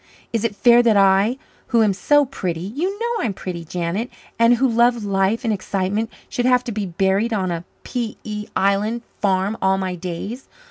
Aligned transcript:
Is 0.33 0.43
it 0.43 0.55
fair 0.55 0.81
that 0.81 0.97
I, 0.97 1.37
who 1.67 1.83
am 1.83 1.93
so 1.93 2.25
pretty 2.25 2.59
you 2.61 2.97
know 2.97 3.21
I 3.21 3.27
am 3.27 3.35
pretty, 3.35 3.63
Janet 3.63 4.09
and 4.39 4.55
who 4.55 4.67
love 4.67 5.03
life 5.05 5.43
and 5.43 5.53
excitement, 5.53 6.09
should 6.27 6.47
have 6.47 6.63
to 6.63 6.71
be 6.71 6.87
buried 6.87 7.33
on 7.33 7.51
a 7.51 7.65
P.E. 7.83 8.47
Island 8.55 9.03
farm 9.19 9.57
all 9.61 9.77
my 9.77 9.93
days? 9.93 10.47